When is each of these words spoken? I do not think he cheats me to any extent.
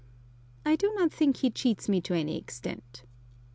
I 0.65 0.75
do 0.75 0.91
not 0.95 1.11
think 1.11 1.37
he 1.37 1.51
cheats 1.51 1.87
me 1.87 2.01
to 2.01 2.15
any 2.15 2.35
extent. 2.35 3.03